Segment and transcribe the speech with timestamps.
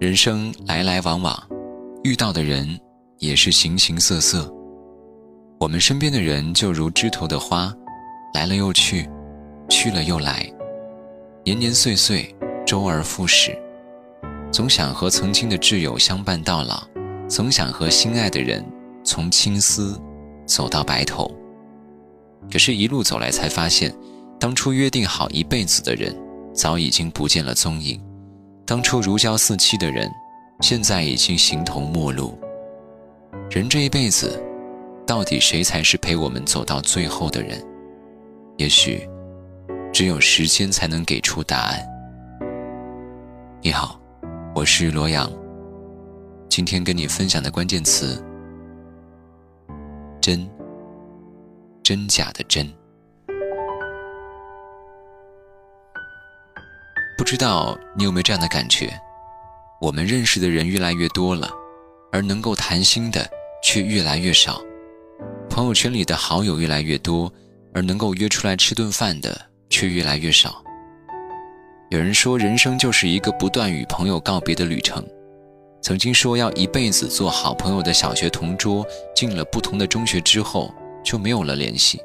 [0.00, 1.36] 人生来来往往，
[2.04, 2.78] 遇到的人
[3.18, 4.48] 也是形形色色。
[5.58, 7.74] 我们身边的人就如枝头的花，
[8.32, 9.10] 来了又去，
[9.68, 10.48] 去了又来，
[11.44, 12.32] 年年岁岁，
[12.64, 13.58] 周而复始。
[14.52, 16.86] 总想和曾经的挚友相伴到老，
[17.28, 18.64] 总想和心爱的人
[19.02, 20.00] 从青丝
[20.46, 21.28] 走到白头。
[22.52, 23.92] 可是，一路走来才发现，
[24.38, 26.16] 当初约定好一辈子的人，
[26.54, 28.00] 早已经不见了踪影。
[28.68, 30.12] 当初如胶似漆的人，
[30.60, 32.38] 现在已经形同陌路。
[33.50, 34.44] 人这一辈子，
[35.06, 37.66] 到底谁才是陪我们走到最后的人？
[38.58, 39.08] 也许，
[39.90, 41.82] 只有时间才能给出答案。
[43.62, 43.98] 你好，
[44.54, 45.32] 我是罗阳。
[46.50, 48.22] 今天跟你分享的关键词：
[50.20, 50.46] 真，
[51.82, 52.70] 真假的真。
[57.28, 58.90] 不知道你有没有这样的感觉？
[59.82, 61.50] 我们认识的人越来越多了，
[62.10, 63.28] 而能够谈心的
[63.62, 64.62] 却越来越少。
[65.50, 67.30] 朋友圈里的好友越来越多，
[67.74, 70.64] 而能够约出来吃顿饭的却越来越少。
[71.90, 75.06] 有人说，人生就是一个不断与朋友告别的旅程。
[75.82, 80.72] 曾经说要一辈子做好朋友的小学同桌，进了不同的中学之后
[81.04, 82.00] 就没有了联系。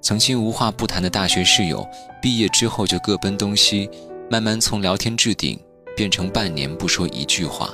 [0.00, 1.88] 曾经无话不谈的大学室友，
[2.20, 3.88] 毕业之后就各奔东西。
[4.30, 5.58] 慢慢从聊天置顶
[5.96, 7.70] 变成半年不说一句话，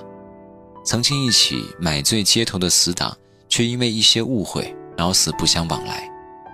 [0.84, 3.16] 曾经一起买醉街头的死党，
[3.48, 6.08] 却因为一些误会老死不相往来，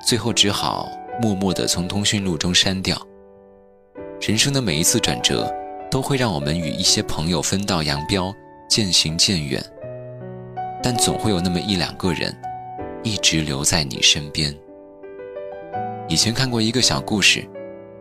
[0.06, 0.88] 最后只好
[1.20, 2.98] 默默地从通讯录中删掉。
[4.22, 5.52] 人生的每一次转折，
[5.90, 8.34] 都会让我们与一些朋友分道扬镳，
[8.70, 9.62] 渐行渐远。
[10.82, 12.34] 但总会有那么一两个人，
[13.02, 14.56] 一直留在你身边。
[16.08, 17.46] 以前看过一个小故事。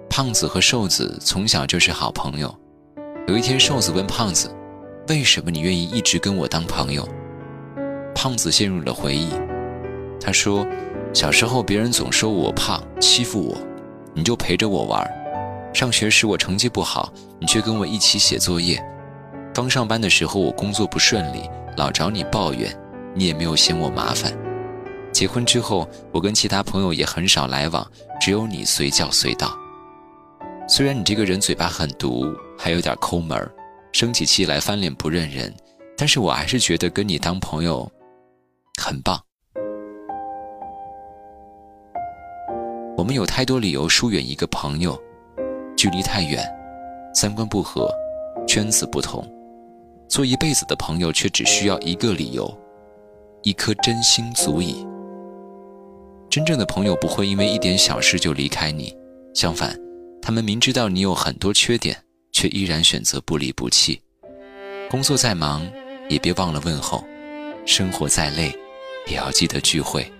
[0.09, 2.53] 胖子和瘦子从小就是好朋友。
[3.27, 4.53] 有一天，瘦子问胖子
[5.07, 7.07] ：“为什么你愿意一直跟我当朋友？”
[8.15, 9.30] 胖子陷入了回忆。
[10.20, 10.65] 他说
[11.14, 13.55] ：“小时候别人总说我胖，欺负我，
[14.14, 15.08] 你就陪着我玩。
[15.73, 18.83] 上学时我成绩不好，你却跟我一起写作业。
[19.53, 21.47] 刚上班的时候我工作不顺利，
[21.77, 22.76] 老找你抱怨，
[23.14, 24.33] 你也没有嫌我麻烦。
[25.14, 27.86] 结婚之后，我跟其他朋友也很少来往，
[28.20, 29.55] 只有你随叫随到。”
[30.69, 33.35] 虽然你这个人嘴巴很毒，还有点抠门，
[33.91, 35.52] 生起气来翻脸不认人，
[35.97, 37.91] 但是我还是觉得跟你当朋友
[38.79, 39.19] 很棒。
[42.95, 44.95] 我们有太多理由疏远一个朋友，
[45.75, 46.45] 距离太远，
[47.15, 47.91] 三观不合，
[48.47, 49.27] 圈子不同，
[50.08, 52.47] 做一辈子的朋友却只需要一个理由，
[53.41, 54.85] 一颗真心足矣。
[56.29, 58.95] 真正的朋友不会因为一点小事就离开你，
[59.33, 59.75] 相反。
[60.21, 63.99] 他们明知道你有很多缺点，却依然选择不离不弃。
[64.89, 65.67] 工作再忙，
[66.09, 67.03] 也别忘了问候；
[67.65, 68.55] 生活再累，
[69.08, 70.11] 也要记得聚会。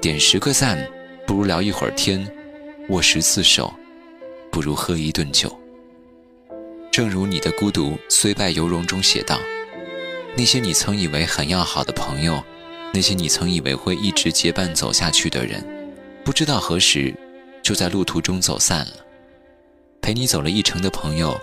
[0.00, 0.86] 点十个赞，
[1.26, 2.26] 不如聊一会儿天；
[2.88, 3.72] 握十次手，
[4.50, 5.54] 不如喝一顿酒。
[6.90, 9.38] 正如你的孤独虽败犹荣中写道
[10.36, 12.42] ：“那些你曾以为很要好的朋友，
[12.92, 15.64] 那些你曾以为会一直结伴走下去的人，
[16.24, 17.14] 不知道何时，
[17.62, 18.92] 就在路途中走散了。”
[20.00, 21.38] 陪你走了一程的朋友，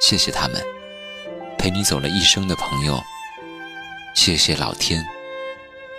[0.00, 0.58] 谢谢他们；
[1.58, 2.98] 陪你走了一生的朋友，
[4.14, 5.04] 谢谢老天。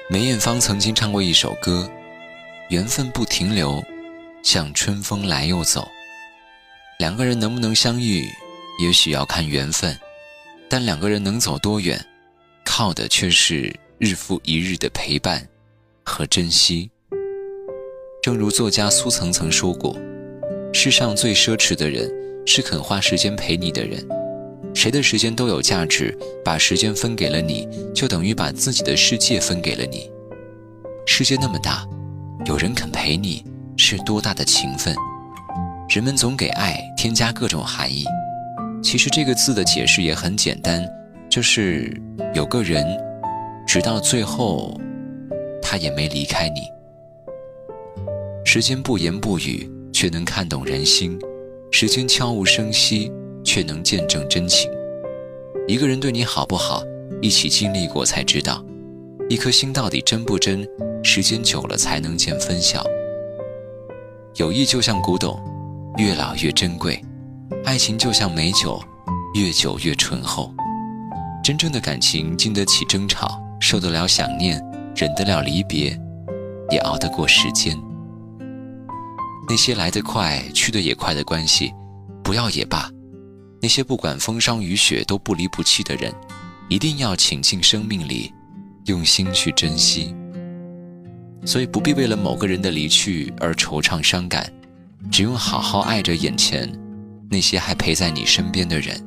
[0.09, 1.89] 梅艳芳曾经唱过一首歌
[2.69, 3.83] ：“缘分不停留，
[4.43, 5.87] 像春风来又走。”
[6.97, 8.27] 两个人能不能相遇，
[8.79, 9.93] 也许要看缘分；
[10.69, 12.03] 但两个人能走多远，
[12.65, 15.47] 靠的却是日复一日的陪伴
[16.03, 16.89] 和珍惜。
[18.23, 19.95] 正如作家苏曾曾说过。
[20.73, 22.09] 世上最奢侈的人，
[22.45, 24.03] 是肯花时间陪你的人。
[24.73, 30.09] 谁的时间都有价值，把时间分给了你，就等于把自己的世界分给了你。
[31.05, 31.85] 世界那么大，
[32.45, 33.43] 有人肯陪你，
[33.75, 34.95] 是多大的情分？
[35.89, 38.05] 人们总给爱添加各种含义，
[38.81, 40.87] 其实这个字的解释也很简单，
[41.29, 41.93] 就是
[42.33, 42.85] 有个人，
[43.67, 44.79] 直到最后，
[45.61, 46.61] 他也没离开你。
[48.45, 49.69] 时间不言不语。
[49.91, 51.19] 却能看懂人心，
[51.71, 53.11] 时间悄无声息，
[53.43, 54.69] 却能见证真情。
[55.67, 56.83] 一个人对你好不好，
[57.21, 58.63] 一起经历过才知道。
[59.29, 60.67] 一颗心到底真不真，
[61.03, 62.83] 时间久了才能见分晓。
[64.35, 65.39] 友谊就像古董，
[65.97, 66.95] 越老越珍贵；
[67.63, 68.81] 爱情就像美酒，
[69.35, 70.53] 越久越醇厚。
[71.43, 74.61] 真正的感情经得起争吵，受得了想念，
[74.95, 75.97] 忍得了离别，
[76.69, 77.77] 也熬得过时间。
[79.51, 81.73] 那些来得快去得也快的关系，
[82.23, 82.89] 不要也罢，
[83.61, 86.09] 那些不管风霜雨雪都不离不弃的人，
[86.69, 88.31] 一定要请进生命里，
[88.85, 90.15] 用心去珍惜。
[91.45, 94.49] 所以不必为了某个人的离去而惆怅伤感，
[95.11, 96.71] 只用好好爱着眼前
[97.29, 99.05] 那些还陪在你身边的人，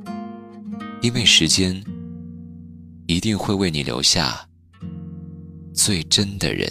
[1.00, 1.82] 因为时间
[3.06, 4.46] 一定会为你留下
[5.72, 6.70] 最真的人。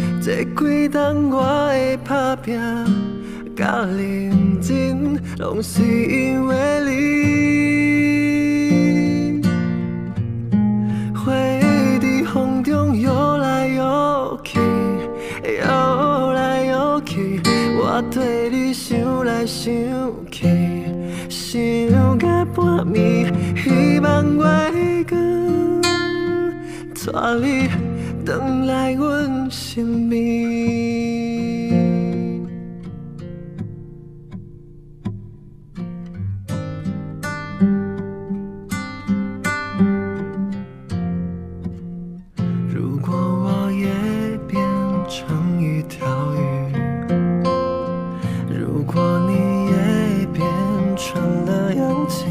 [0.23, 1.41] 这几冬我
[1.73, 2.55] 的打拼
[3.55, 6.91] 甲认真拢是因为你
[11.15, 14.59] 花在风中摇来摇去
[15.59, 17.41] 摇来摇去
[17.79, 19.73] 我对你想来想
[20.29, 20.45] 去
[21.29, 21.49] 想
[22.19, 23.25] 甲半暝
[23.57, 25.81] 希望月光
[26.93, 27.09] 带
[27.39, 27.90] 你
[28.31, 30.17] 等来问姓名。
[42.69, 43.89] 如果我也
[44.47, 44.63] 变
[45.09, 46.39] 成一条鱼，
[48.47, 49.33] 如果你
[49.71, 50.41] 也变
[50.95, 52.27] 成了氧气，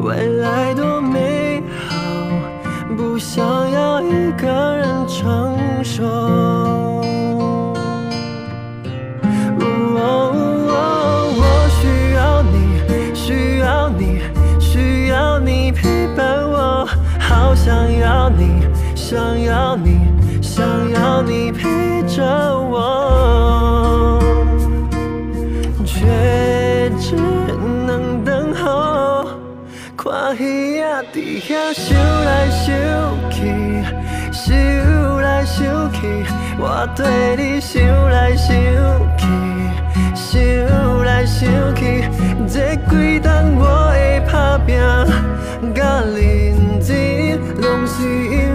[0.00, 1.94] 未来多美好，
[2.96, 3.73] 不想要。
[4.44, 6.04] 个人承受。
[9.58, 9.94] wooh
[11.36, 14.20] 我需要你需要你
[14.60, 16.86] 需要你陪伴我
[17.18, 18.60] 好想要你
[18.94, 19.98] 想要你
[20.42, 20.62] 想
[20.92, 24.20] 要你陪着我。
[25.86, 29.24] 却只能等候
[29.96, 33.63] 看鱼仔在那游来想去。
[36.66, 38.56] 我对你想来想
[39.18, 39.26] 去，
[40.14, 41.46] 想来想
[41.76, 42.08] 去，
[42.48, 44.74] 这几冬我的打拼，
[45.74, 48.48] 甲认真，拢是因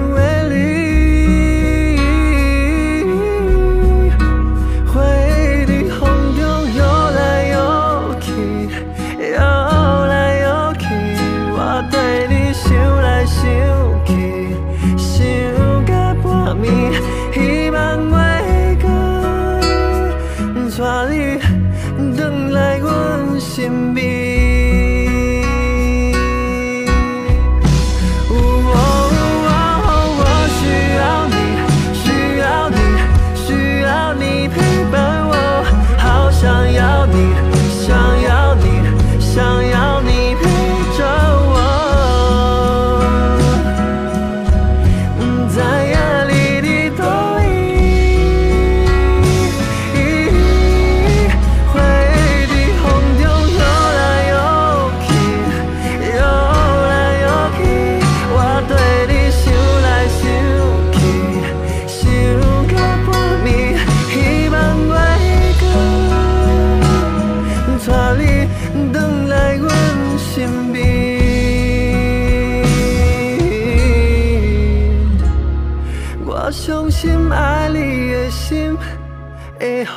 [79.59, 79.87] 会予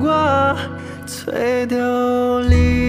[0.00, 0.56] 我
[1.06, 1.30] 找
[1.66, 2.81] 到你。